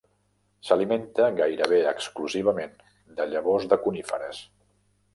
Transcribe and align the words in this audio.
S'alimenta 0.69 1.27
gairebé 1.41 1.79
exclusivament 1.91 2.75
de 3.21 3.31
llavors 3.35 3.71
de 3.75 3.83
coníferes. 3.87 4.45